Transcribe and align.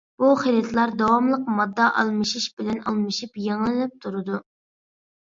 بۇ 0.21 0.27
خىلىتلار 0.37 0.93
داۋاملىق 1.01 1.43
ماددا 1.57 1.89
ئالمىشىشى 2.01 2.49
بىلەن 2.63 2.79
ئالمىشىپ 2.85 3.39
يېڭىلىنىپ 3.43 3.95
تۇرىدۇ. 4.07 4.41